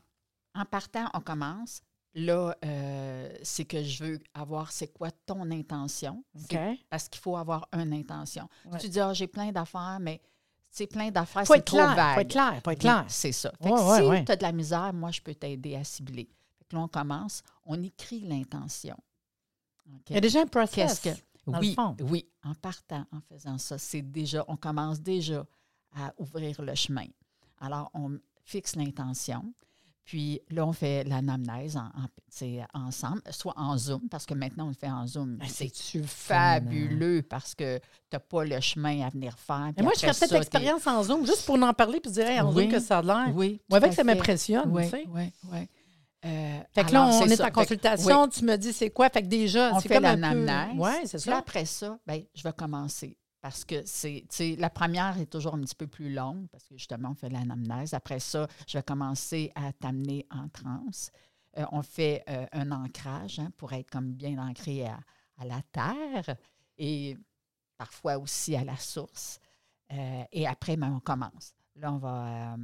[0.55, 1.81] En partant, on commence.
[2.15, 6.23] Là, euh, c'est que je veux avoir c'est quoi ton intention.
[6.35, 6.43] OK.
[6.51, 8.47] C'est- Parce qu'il faut avoir une intention.
[8.65, 8.77] Ouais.
[8.77, 10.21] Tu dis, ah, j'ai plein d'affaires, mais
[10.69, 12.13] c'est plein d'affaires, c'est être trop clair, vague.
[12.15, 13.05] faut être clair, faut être clair.
[13.07, 13.51] c'est ça.
[13.61, 16.29] Fait que ouais, si tu as de la misère, moi, je peux t'aider à cibler.
[16.73, 18.97] Que là, on commence, on écrit l'intention.
[20.09, 20.99] Il y a déjà un process.
[20.99, 21.21] Qu'est-ce que.
[21.51, 21.95] dans le Oui, fond.
[22.01, 25.45] oui, en partant, en faisant ça, c'est déjà, on commence déjà
[25.95, 27.05] à ouvrir le chemin.
[27.59, 29.53] Alors, on fixe l'intention.
[30.05, 31.89] Puis là, on fait l'anamnèse en,
[32.73, 35.37] ensemble, soit en Zoom, parce que maintenant, on le fait en Zoom.
[35.43, 39.71] C'est C'est-tu fabuleux parce que tu n'as pas le chemin à venir faire.
[39.77, 42.41] Mais moi, je ferais peut-être l'expérience en Zoom, juste pour en parler puis dire hey,
[42.41, 42.63] en Oui.
[42.63, 43.33] Zoom que ça a l'air.
[43.35, 43.61] Oui.
[43.69, 44.69] Moi, avec, ça m'impressionne.
[44.71, 45.05] Oui, tu sais.
[45.07, 45.69] oui, oui.
[46.25, 48.29] Euh, Fait que là, on est en consultation, oui.
[48.29, 49.09] tu me dis c'est quoi?
[49.09, 50.75] Fait que déjà, On fait l'anamnèse.
[50.77, 51.37] Oui, c'est là, ça.
[51.37, 53.17] après ça, ben, je vais commencer.
[53.41, 54.25] Parce que c'est,
[54.57, 57.93] la première est toujours un petit peu plus longue parce que justement, on fait l'anamnèse.
[57.93, 61.11] Après ça, je vais commencer à t'amener en transe.
[61.57, 64.97] Euh, on fait euh, un ancrage hein, pour être comme bien ancré à,
[65.37, 66.37] à la terre
[66.77, 67.17] et
[67.77, 69.39] parfois aussi à la source.
[70.31, 71.53] Et après, ben, on commence.
[71.75, 72.55] Là, on va,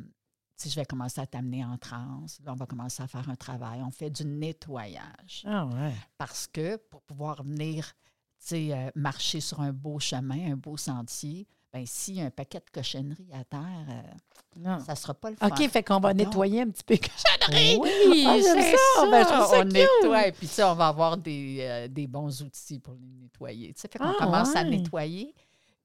[0.67, 2.39] je vais commencer à t'amener en transe.
[2.43, 3.81] Là, on va commencer à faire un travail.
[3.85, 5.93] On fait du nettoyage Ah ouais.
[6.17, 7.93] parce que pour pouvoir venir
[8.53, 12.59] euh, marcher sur un beau chemin, un beau sentier, ben s'il y a un paquet
[12.59, 14.01] de cochonneries à terre, euh,
[14.59, 14.79] Non.
[14.79, 15.47] ça ne sera pas le fun.
[15.47, 16.23] OK, fait qu'on va Non.
[16.23, 16.95] nettoyer un petit peu.
[17.51, 18.77] Oui, Ah, c'est ça.
[18.95, 19.11] ça.
[19.11, 19.73] Ben, je trouve ça on cute.
[19.73, 20.27] nettoie.
[20.27, 23.73] Et puis, on va avoir des, euh, des bons outils pour les nettoyer.
[23.77, 25.33] Fait qu'on Ah, commence à nettoyer.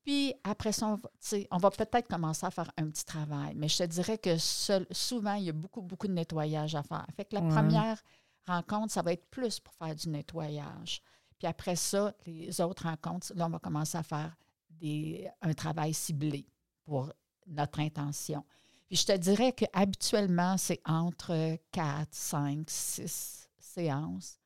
[0.05, 1.11] Puis après ça, on va,
[1.51, 3.55] on va peut-être commencer à faire un petit travail.
[3.57, 6.83] Mais je te dirais que seul- souvent, il y a beaucoup, beaucoup de nettoyage à
[6.83, 7.07] faire.
[7.17, 7.49] Fait que la Ouais.
[7.49, 8.03] première
[8.47, 11.01] rencontre, ça va être plus pour faire du nettoyage.
[11.39, 14.37] Puis après ça, les autres rencontres, là, on va commencer à faire
[14.69, 16.47] des, un travail ciblé
[16.85, 17.11] pour
[17.47, 18.45] notre intention.
[18.89, 24.39] Puis je te dirais qu'habituellement, c'est entre 4, 5, 6 séances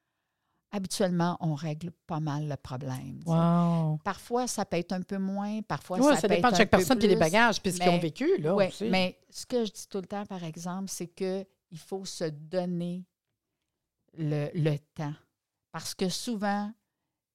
[0.70, 3.20] habituellement, on règle pas mal le problème.
[3.26, 3.98] Wow.
[4.04, 6.58] Parfois, ça peut être un peu moins, parfois, Oui, ça, ça peut dépend être de
[6.58, 7.20] chaque personne puis les plus.
[7.20, 8.38] bagages puis ce qu'ils ont vécu.
[8.38, 8.84] Là, Ouais, aussi.
[8.90, 12.24] mais ce que je dis tout le temps, par exemple, c'est que il faut se
[12.24, 13.04] donner
[14.16, 15.14] le, le temps.
[15.72, 16.72] Parce que souvent,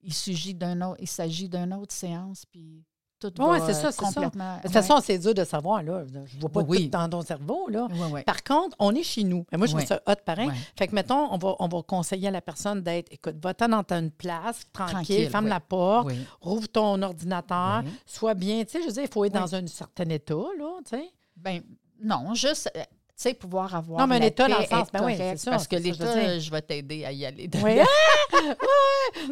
[0.01, 2.83] il s'agit d'un autre, il s'agit d'une autre séance, puis
[3.29, 4.05] tout va c'est ça, c'est ça.
[4.05, 4.57] complètement.
[4.57, 5.81] De toute façon, c'est dur de savoir.
[5.83, 6.03] Là.
[6.25, 6.85] Je vois pas Oui.
[6.85, 7.67] tout dans ton cerveau.
[7.69, 7.87] Là.
[8.25, 9.45] Par contre, on est chez nous.
[9.51, 10.49] Mais moi, je trouve ça hot pareil.
[10.77, 13.83] Fait que, mettons, on va, on va conseiller à la personne d'être, écoute, va-t'en dans
[13.83, 15.49] ta- une place, tranquille, Tranquille, ferme oui.
[15.51, 16.15] la porte, Oui.
[16.41, 17.91] rouvre ton ordinateur, Oui.
[18.05, 18.63] sois bien.
[18.63, 19.39] Tu sais, je veux dire, il faut être Oui.
[19.41, 21.09] dans un certain état, là, tu sais.
[21.37, 21.61] Ben,
[22.03, 22.81] non, juste, euh,
[23.15, 23.99] tu sais, pouvoir avoir.
[24.01, 25.77] Non, mais un la état dans le sens, ben oui, correct, c'est ça, Parce que
[25.77, 27.49] je l'état, euh, je vais t'aider à y aller.
[27.63, 27.71] Oui.
[28.35, 28.39] Ah!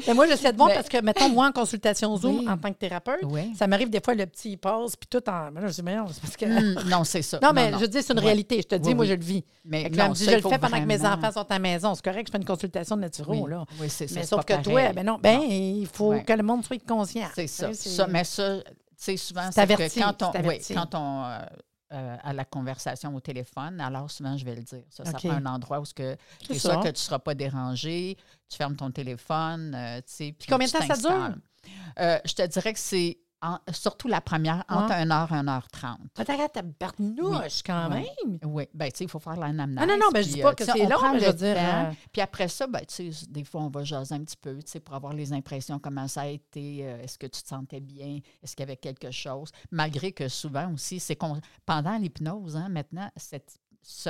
[0.07, 2.47] Mais moi, j'essaie de voir Mais- parce que, mettons, moi, en consultation Zoom, Oui.
[2.49, 3.51] en tant que thérapeute, Oui.
[3.57, 5.49] ça m'arrive des fois, le petit, il passe, puis tout en.
[5.49, 6.45] Là, je dis, mais non, c'est parce que.
[6.45, 7.39] Hum, non, c'est ça.
[7.43, 8.25] Non, mais je dis, c'est une Ouais.
[8.25, 8.57] réalité.
[8.57, 9.09] Je te dis, Oui, moi, oui.
[9.09, 9.43] je le vis.
[9.65, 11.95] Mais non, me dit, je le fais pendant que mes enfants sont à la maison.
[11.95, 13.65] C'est correct, je fais une consultation de naturo, Oui, là.
[13.79, 14.19] oui, c'est ça.
[14.19, 15.47] Mais sauf que toi, ben non, ben, Non.
[15.49, 17.27] il faut que le monde soit conscient.
[17.33, 17.73] C'est ça.
[17.73, 18.03] Sais.
[18.07, 18.63] Mais ça, tu
[18.97, 21.39] sais, souvent, C'est c'est que quand on,
[21.93, 24.83] euh, a la conversation au téléphone, alors souvent, je vais le dire.
[24.89, 26.17] Ça, ça prend un endroit où C'est
[26.57, 28.17] sûr que tu ne seras pas dérangé,
[28.49, 30.35] tu fermes ton téléphone, euh, tu sais.
[30.37, 31.35] Puis combien de temps ça dure?
[31.99, 35.03] Euh, je te dirais que c'est en- surtout la première, entre Ouais.
[35.05, 35.97] 1h et 1h30.
[36.17, 38.05] Attends, attends, ta barnouche quand Oui.
[38.25, 38.39] même.
[38.43, 39.79] Oui, bien, tu sais, il faut faire l'anamnèse.
[39.79, 41.33] Non, non, non, ben, je dis pas euh, que c'est on long, mais je veux
[41.33, 41.85] dire, temps.
[41.89, 44.55] euh, Puis après ça, ben, tu sais, des fois, on va jaser un petit peu,
[44.57, 47.47] tu sais, pour avoir les impressions, comment ça a été, euh, est-ce que tu te
[47.47, 49.49] sentais bien, est-ce qu'il y avait quelque chose?
[49.71, 54.07] Malgré que souvent aussi, c'est qu'on, pendant l'hypnose, hein, maintenant, cette, sais,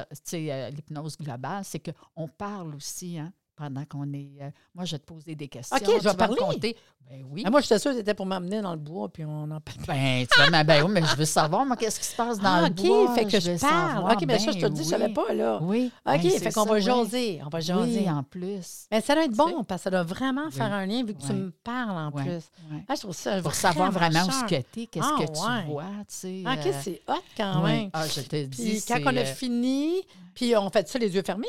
[0.51, 4.31] euh, l'hypnose globale, c'est qu'on parle aussi, hein, pendant qu'on est.
[4.41, 5.75] euh, moi, je vais te poser des questions.
[5.77, 6.35] OK, je vais tu parler.
[6.37, 6.77] compter.
[7.09, 7.43] Ben oui.
[7.45, 9.77] Ah, moi, j'étais sûre que c'était pour m'amener dans le bois, puis on en parle.
[9.87, 12.39] Ben, tu vas me- ben oui, mais je veux savoir, moi, qu'est-ce qui se passe
[12.39, 13.15] dans Ah, le OK, bois.
[13.15, 13.59] fait que je, parle.
[13.59, 14.13] savoir.
[14.13, 15.13] OK, mais ça, je te Ben dis, je savais oui.
[15.13, 15.59] pas, là.
[15.61, 15.91] Oui.
[16.05, 16.81] OK, ben, fait qu'on va oui.
[16.81, 17.41] jaser.
[17.45, 17.99] On va jaser.
[17.99, 18.85] Oui, en plus.
[18.91, 21.13] Mais ça doit être Tu bon, parce que ça doit vraiment faire un lien, vu
[21.13, 22.43] que tu me parles en plus.
[22.87, 25.39] Ah, je trouve ça Pour savoir vraiment où ce que t'es, qu'est-ce Ah, que tu
[25.41, 25.65] ouais.
[25.67, 26.43] vois, tu sais.
[26.45, 27.89] OK, euh, c'est hot quand même.
[27.93, 29.95] Ah, je te dis, Puis quand on a euh, fini,
[30.33, 31.47] puis on fait ça les yeux fermés?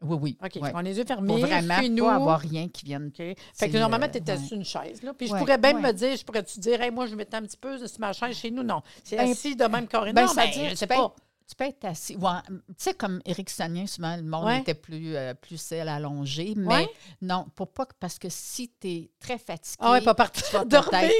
[0.00, 0.38] Oui, oui.
[0.44, 0.72] OK, ouais.
[0.74, 2.04] on les yeux fermés, Pour vraiment chez nous.
[2.04, 3.08] pas avoir rien qui vienne.
[3.08, 3.36] OK.
[3.54, 4.38] Fait que normalement, euh, tu étais ouais.
[4.44, 5.02] sur une chaise.
[5.02, 5.12] Là.
[5.12, 7.56] Puis je pourrais même me dire, je pourrais-tu dire, hey, moi, je mettais un petit
[7.56, 8.62] peu sur ma chaise chez nous?
[8.62, 8.80] Non.
[9.02, 10.12] C'est Ben, assis de même carré.
[10.12, 11.14] ben, non, ben, dit, je tu sais peux pas.
[11.48, 12.14] Tu peux être assis.
[12.16, 16.52] Ouais, tu sais, comme Éric Sagnin, souvent, le monde était plus, euh, plus celle allongée.
[16.56, 16.86] Mais
[17.22, 19.78] non, pour pas que- parce que si tu es très fatigué.
[19.80, 21.10] Ah ouais, pas partir vas dormir.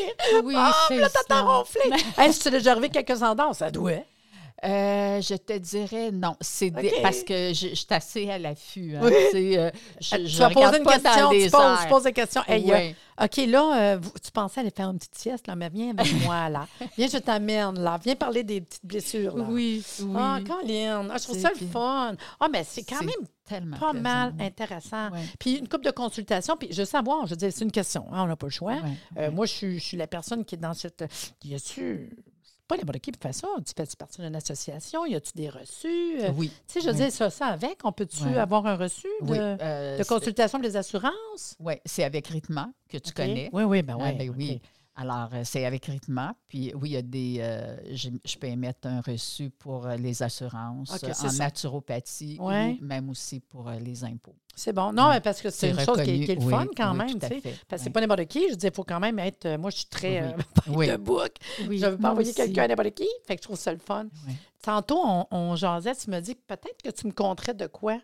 [0.44, 1.80] Oui, Ah, c'est là, t'as ronflé.
[2.18, 3.90] hey, si tu l'as déjà arrivé quelques endroits, ça doit.
[4.64, 6.34] Euh, je te dirais non.
[6.40, 8.96] C'est parce que je, je suis assez à l'affût.
[8.96, 9.12] hein, Oui.
[9.30, 12.12] sais, euh, je, tu je vas poser une pas question, tu poses, tu poses des
[12.12, 12.42] questions.
[12.48, 12.94] Hey, euh, Oui.
[13.20, 16.48] OK, là, euh, tu pensais aller faire une petite sieste, là, mais viens avec moi,
[16.48, 16.66] là.
[16.96, 17.98] Viens, je t'amène, là.
[18.02, 19.44] Viens parler des petites blessures, là.
[19.48, 20.14] Oui, oui.
[20.16, 22.14] Ah, Colin, ah, je trouve ça le fun.
[22.38, 24.44] Ah, mais c'est quand même tellement pas plaisant, mal oui.
[24.46, 25.08] intéressant.
[25.40, 28.04] Puis une coupe de consultation, puis je veux savoir, je veux dire, c'est une question,
[28.12, 28.76] hein, on n'a pas le choix.
[29.16, 31.04] Euh, moi, je suis, je suis la personne qui est dans cette.
[31.44, 32.10] Y a-tu.
[32.68, 33.48] Pas n'importe qui fait ça.
[33.66, 35.07] Tu fais partie d'une association?
[35.07, 36.20] Y a-tu des reçus?
[36.20, 36.50] Euh, Oui.
[36.66, 36.98] Tu sais, je veux Oui.
[37.00, 38.37] dire, ça, ça avec, on peut-tu Ouais.
[38.37, 41.57] avoir un reçu de, Oui, euh, de consultation des assurances?
[41.61, 43.48] ouais, c'est avec Ritma que tu connais.
[43.54, 44.18] Oui, oui, ben Ah, oui.
[44.18, 44.37] ben OK.
[44.38, 44.61] oui.
[45.00, 46.34] Alors, euh, c'est avec Ritma.
[46.48, 47.37] Puis oui, il y a des.
[47.38, 51.32] euh, je peux émettre un reçu pour euh, les assurances, en ça.
[51.38, 52.76] naturopathie Ouais.
[52.80, 54.34] ou même aussi pour les impôts.
[54.56, 54.92] C'est bon.
[54.92, 55.20] Non, Ouais.
[55.20, 56.98] parce que c'est une chose qui est, reconnu, qui est le oui, fun quand oui,
[56.98, 58.48] même, tout à fait, Parce que c'est pas n'importe qui.
[58.50, 59.56] Je dire, il faut quand même être.
[59.56, 60.32] Moi, je suis très euh,
[60.66, 60.88] Oui.
[60.88, 60.92] de
[61.58, 63.06] Je ne veux pas envoyer quelqu'un à n'importe qui.
[63.24, 64.08] Fait que je trouve ça le fun.
[64.61, 68.00] Tantôt, on, on jasait, tu me dis peut-être que tu me conterais de quoi?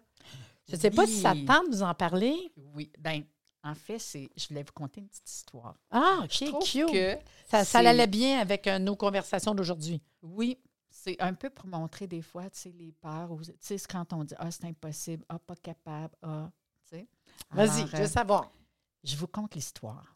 [0.69, 2.35] Je ne sais pas si ça te tente de vous en parler.
[2.77, 2.91] Oui.
[3.01, 3.23] Ben,
[3.65, 5.75] en fait, c'est, je voulais vous conter une petite histoire.
[5.91, 6.93] Ah, Je OK, trouve cute.
[6.93, 7.17] que
[7.49, 10.01] ça, ça allait bien avec euh, nos conversations d'aujourd'hui.
[10.23, 10.59] Oui,
[10.91, 13.31] c'est un peu pour montrer des fois, tu sais, les peurs.
[13.33, 16.51] ou- Tu sais, quand on dit Ah, c'est impossible, Ah, pas capable, Ah,
[16.85, 17.09] tu sais.
[17.51, 18.51] Vas-y, je veux euh, savoir.
[19.03, 20.15] je vous conte l'histoire.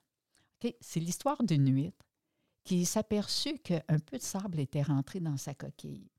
[0.81, 2.05] C'est l'histoire d'une huître
[2.65, 6.11] qui s'aperçut qu'un peu de sable était rentré dans sa coquille.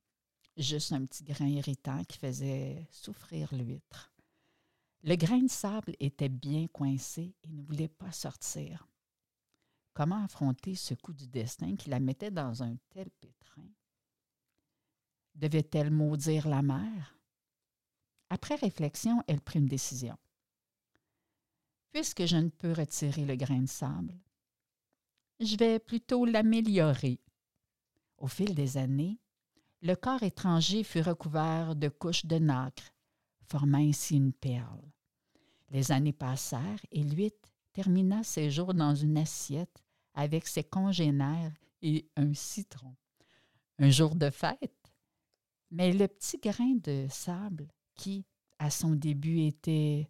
[0.57, 4.11] Juste un petit grain irritant qui faisait souffrir l'huître.
[5.03, 8.87] Le grain de sable était bien coincé et ne voulait pas sortir.
[9.93, 13.67] Comment affronter ce coup du destin qui la mettait dans un tel pétrin?
[15.35, 17.17] Devait-elle maudire la mer?
[18.29, 20.17] Après réflexion, elle prit une décision.
[21.91, 24.19] Puisque je ne peux retirer le grain de sable,
[25.39, 27.19] je vais plutôt l'améliorer.
[28.17, 29.17] Au fil des années,
[29.81, 32.91] le corps étranger fut recouvert de couches de nacre,
[33.49, 34.81] formant ainsi une perle.
[35.69, 39.83] Les années passèrent et l'huître termina ses jours dans une assiette
[40.13, 42.95] avec ses congénères et un citron.
[43.79, 44.93] Un jour de fête.
[45.71, 48.25] Mais le petit grain de sable qui,
[48.57, 50.09] à son début, était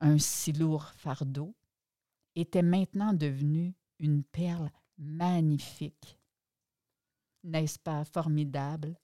[0.00, 1.54] un si lourd fardeau,
[2.34, 6.18] était maintenant devenue une perle magnifique.
[7.42, 8.96] N'est-ce pas formidable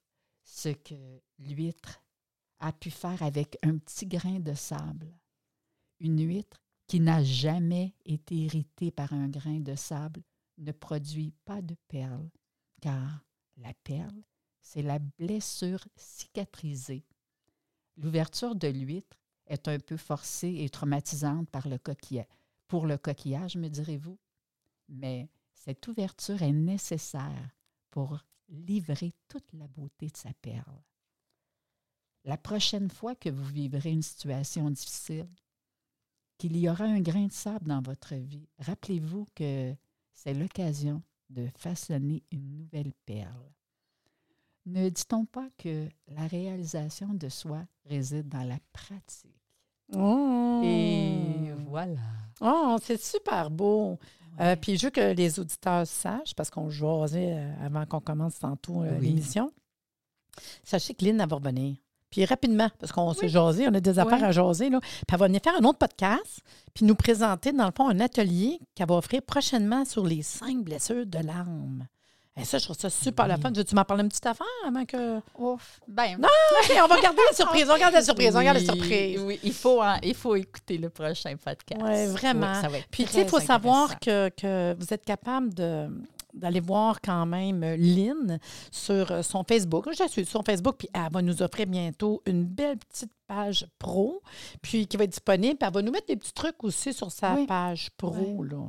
[0.43, 2.04] ce que l'huître
[2.59, 5.11] a pu faire avec un petit grain de sable?
[5.99, 10.21] Une huître qui n'a jamais été irritée par un grain de sable
[10.57, 12.29] ne produit pas de perles,
[12.81, 13.25] car
[13.57, 14.23] la perle,
[14.61, 17.05] c'est la blessure cicatrisée.
[17.97, 22.27] L'ouverture de l'huître est un peu forcée et traumatisante par le coquillage,
[22.67, 24.17] pour le coquillage, me direz-vous,
[24.89, 27.55] mais cette ouverture est nécessaire
[27.91, 30.81] pour livrer toute la beauté de sa perle.
[32.25, 35.27] La prochaine fois que vous vivrez une situation difficile,
[36.37, 39.73] qu'il y aura un grain de sable dans votre vie, rappelez-vous que
[40.11, 43.51] c'est l'occasion de façonner une nouvelle perle.
[44.65, 49.29] Ne dit-on pas que la réalisation de soi réside dans la pratique?
[49.93, 50.61] Oh.
[50.63, 52.01] Et voilà.
[52.41, 53.99] Oh, c'est super beau.
[54.39, 58.39] Euh, puis je veux que les auditeurs sachent, parce qu'on jasait euh, avant qu'on commence
[58.39, 59.07] tantôt euh, Oui.
[59.09, 59.53] l'émission,
[60.63, 61.77] sachez que Lynn va revenir.
[62.15, 64.23] Puis rapidement, parce qu'on s'est jasé, on a des affaires Oui.
[64.23, 64.69] à jaser.
[64.69, 64.79] Là.
[64.79, 66.39] Puis elle va venir faire un autre podcast,
[66.73, 70.59] puis nous présenter, dans le fond, un atelier qu'elle va offrir prochainement sur les cinq
[70.63, 71.87] blessures de l'âme.
[72.37, 73.41] Et ça, je trouve ça super la Oui.
[73.41, 73.51] fun.
[73.53, 75.19] Veux-tu m'en parler une petite affaire avant que.
[75.37, 75.81] Ouf.
[75.89, 76.29] Ben, Non,
[76.83, 77.67] on va garder la surprise.
[77.69, 78.33] On garde la surprise.
[78.33, 79.19] On garde la oui, surprise.
[79.21, 81.81] Oui, il faut, hein, il faut écouter le prochain podcast.
[81.83, 82.53] Oui, vraiment.
[82.53, 85.53] Oui, ça va être Puis, tu sais, il faut savoir que, que vous êtes capable
[85.53, 85.87] de
[86.35, 88.39] d'aller voir quand même euh, Lynn
[88.71, 89.85] sur euh, son Facebook.
[89.91, 93.11] Je la suis sur son Facebook, puis elle va nous offrir bientôt une belle petite
[93.27, 94.21] page pro,
[94.61, 95.57] puis qui va être disponible.
[95.57, 97.45] Puis elle va nous mettre des petits trucs aussi sur sa Oui.
[97.47, 98.43] page pro.
[98.43, 98.67] Là.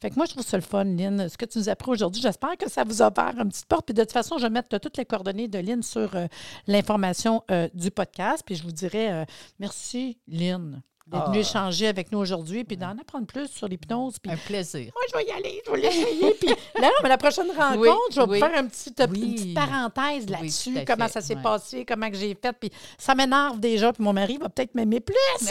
[0.00, 1.28] Fait que moi, je trouve ça le fun, Lynn.
[1.30, 3.64] Ce que tu nous as appris aujourd'hui, j'espère que ça vous a ouvert une petite
[3.64, 3.86] porte.
[3.86, 6.26] Puis de toute façon, je vais mettre toutes les coordonnées de Lynn sur euh,
[6.66, 8.42] l'information euh, du podcast.
[8.44, 9.24] Puis je vous dirais euh,
[9.58, 11.36] merci, Lynn, d'être Ah.
[11.36, 14.18] échanger avec nous aujourd'hui, puis d'en apprendre plus sur l'hypnose.
[14.18, 14.90] Puis Un plaisir.
[14.94, 16.34] moi, je vais y aller, je vais l'essayer.
[16.34, 16.48] Puis
[16.80, 18.38] là, non, mais la prochaine rencontre, Oui, je vais oui.
[18.38, 21.42] faire un petit, une petite parenthèse là-dessus, comment fait, ça s'est ouais.
[21.42, 22.52] passé, comment que j'ai fait.
[22.58, 25.14] Puis ça m'énerve déjà, puis mon mari va peut-être m'aimer plus.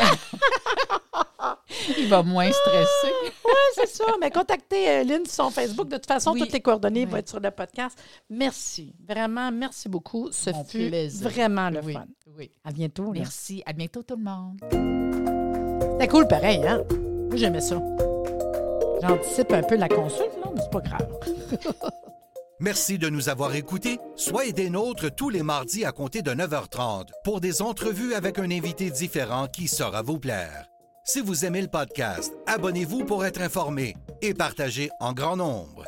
[1.97, 3.13] Il va moins stresser.
[3.45, 4.05] Oui, c'est ça.
[4.21, 5.89] Mais contactez euh, Lynn sur son Facebook.
[5.89, 8.01] De toute façon, toutes les coordonnées vont être sur le podcast.
[8.29, 8.93] Merci.
[9.07, 10.31] Vraiment, merci beaucoup.
[10.31, 11.29] Ce Mon fut plaisir.
[11.29, 12.05] vraiment le fun.
[12.37, 12.49] Oui.
[12.63, 13.11] À bientôt.
[13.11, 13.19] là.
[13.19, 13.61] Merci.
[13.65, 15.42] À bientôt, tout le monde.
[15.93, 16.83] C'était cool pareil, hein?
[16.89, 17.81] Moi, j'aimais ça.
[19.01, 21.07] J'anticipe un peu la consulte, là, mais c'est pas grave.
[22.59, 23.99] Merci de nous avoir écoutés.
[24.15, 28.49] Soyez des nôtres tous les mardis à compter de 9h30 pour des entrevues avec un
[28.49, 30.69] invité différent qui saura vous plaire.
[31.03, 35.83] Si vous aimez le podcast, abonnez-vous pour être informé et partagez en grand nombre.